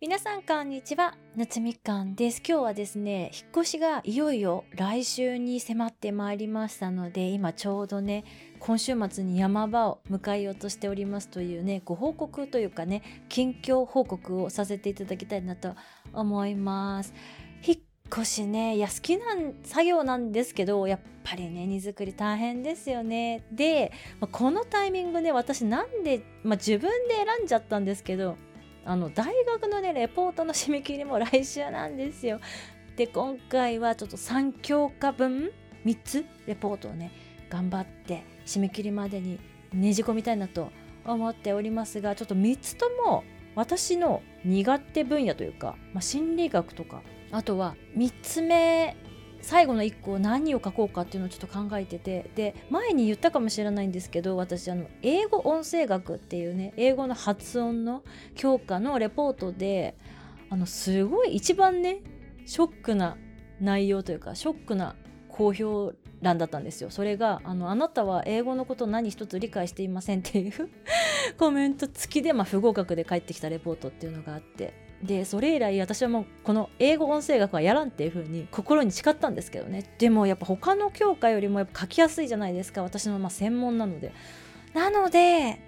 [0.00, 1.16] 皆さんこんにちは。
[1.34, 2.40] 夏みかんです。
[2.48, 8.22] 今日はですね引っ越しがいよいよ来週に迫ってまいりましたので今ちょうどね
[8.60, 15.74] 今週末に山場を迎えようとしておりますというねご報告というかね近況報告をさせていただきたいなと
[16.12, 17.12] 思います。
[17.66, 17.78] 引っ
[18.12, 19.24] 越しねいや好きな
[19.64, 23.44] 作業なんですけどやっぱりね荷造り大変ですよね。
[23.50, 23.90] で、
[24.30, 28.36] このタイミングで私なんで、まあ、自分で選んじゃったんですけど
[28.84, 32.40] あの大学のねレポートの締め切りも来週なんですよ。
[32.96, 35.52] で今回はちょっと3教科分
[35.84, 37.12] 3つレポートをね
[37.48, 39.38] 頑張って締め切りまでに
[39.72, 40.70] ねじ込みたいなと
[41.04, 43.24] 思っておりますがちょっと3つとも
[43.54, 48.96] 私の苦手分野というか、まあ、心理学とかあとは3つ目
[49.40, 58.02] 最後の1個何を書こうかっていうのをちょっと考えててで前に言ったかもしれないんですけど私あの英語音声学っていうね英語の発音の
[58.34, 59.96] 強化のレポートで
[60.50, 62.00] あのすごい一番ね
[62.46, 63.16] ショックな
[63.60, 64.96] 内容というかショックな
[65.28, 66.90] 公表欄だったんですよ。
[66.90, 70.52] それがあの「あなたは英語のこと何一つ理解していません」っていう
[71.38, 74.87] コメント付きで、まあ、不合格で返ってきたレポートっていうのがあって。
[75.02, 79.84] でそれ以来私はもうこの英語音声学はやらんっていう風に心に誓ったんですけどね。
[79.98, 82.82] でもやっぱ他の教科よりもやっぱ書きやすいじゃないですか。
[82.82, 84.12] 私のま専門なので。
[84.74, 85.60] なので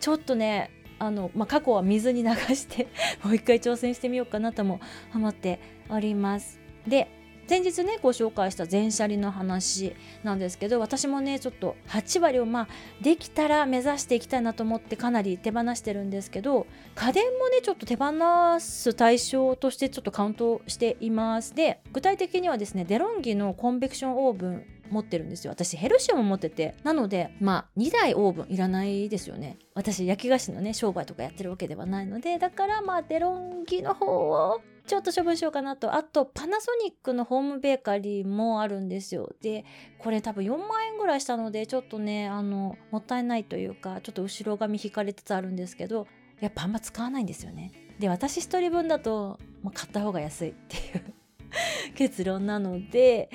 [0.00, 2.88] ちょっとねあの、まあ、過去は水に流して
[3.22, 4.80] もう一回挑戦してみようかなとも
[5.14, 6.60] 思っております。
[6.86, 7.17] で
[7.48, 12.68] 前日ねご紹介した全車輪の話なんですけど私もねちょっと8割をまあ
[13.00, 18.12] できたら目指していきたいなと思ってかなり手放してるんですけど家電もねちょっと手放
[18.60, 21.54] す対象としてちょっとカウントしています。
[21.54, 35.94] で具体的にはですねデロンギのコンベクションオーブン持ってるんですよ私ヘルシオも持っててなのでまあ2台オーブンいらないですよね私焼き菓子のね商売とかやってるわけではないのでだからまあデロンギの方をちょっと処分しようかなと。
[35.94, 39.34] あと、パナソニックのホームベーカリーもあるんですよ。
[39.42, 39.66] で、
[39.98, 46.06] これ多分4万円ぐらいしたので、ちょっとね、あの、もったいないというか、ちょっと後ろ髪引かれつつあるんですけど、
[46.40, 47.70] やっぱあんま使わないんですよね。
[47.98, 51.14] で、私一人分だと、もう買った方が安いっていう
[51.94, 53.30] 結論なので、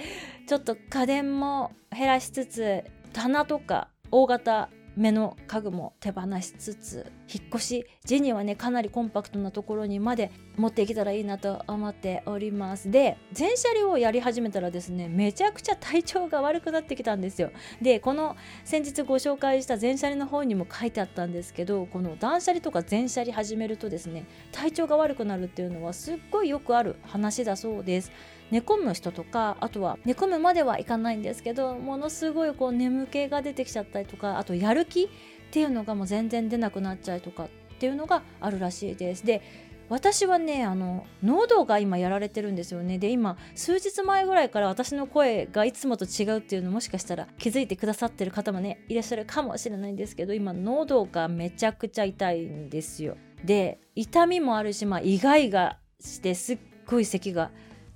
[0.48, 12.92] ちょっと家電も減らしつつ、棚とか大型目の家具も手放しつつ引っ越し時にはねかなりコンパクトなところにまで持っていけたらいいなと思っております。
[12.92, 17.52] で全車両をやり始めたらですねめちゃくちゃ体調が悪くなってきたんですよ。
[17.82, 28.12] でこの先日ご紹介した全車輪の方にも書いてあったんですけどこの断捨離とか全車輪始めるとですね体調が悪くなるっていうのはすっごいよくある話だそうです。
[28.52, 35.08] 寝込む人とかあとは寝込むまではいかないんですけどものすごいこう眠気が出てきちゃったりとかあとやる気っ
[35.52, 37.50] ていうのがもう全然出なくなっちゃうとかっ
[37.80, 39.26] ていうのがあるらしいです。
[39.26, 39.42] で
[39.90, 57.52] 私はねあの喉が今やられてるんですよねで今数日前ぐらいから私の声がいつもと違うっていうのもしかしたら気づいてくださってる方もねいらっしゃるかもしれないんですけど今喉がめちゃくちゃ痛いんですよで痛みもあるしまあイガイガしてすっごい咳が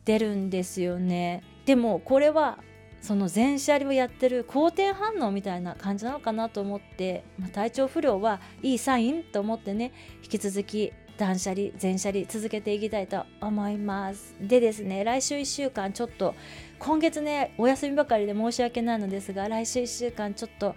[0.08, 1.44] 出るんですよね。
[1.66, 2.60] でもこれは
[3.02, 9.92] その全車輪をやってる好転反応みたいな感じなのかなと思って、まあ、体調不良はいいサインと思ってね
[10.24, 14.34] 引き続き断捨離全車輪続けていきたいと思います。
[14.40, 16.36] でですね来週1週間ちょっと
[16.80, 20.74] 今月ねお休みばかりで申し訳ないのですが来週1週間ちょっと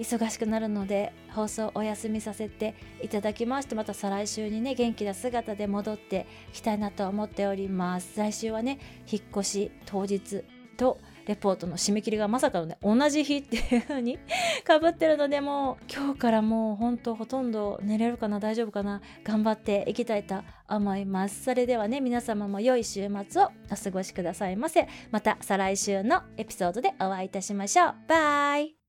[0.00, 8.18] 忙しくなるので放送お休みさせていただきましてまた再来週にね元気な姿で戻ってきたいなと思っております。
[8.18, 8.78] 来週はね
[9.10, 10.42] 引っ越し当日
[10.78, 14.18] とレポートの締め切りがまさかのね同じ日っていう風に
[14.66, 20.36] かぶってるのでもう今日からもうほんとほとんど寝れるかな大丈夫かな頑張っていきたいと
[20.68, 21.44] 思います。
[21.44, 24.88] それではね皆様も良い週末をお過ごしくださいませ。
[25.10, 27.94] また再来週のエピソードでお会いいたしましょう。
[28.08, 28.79] バイ。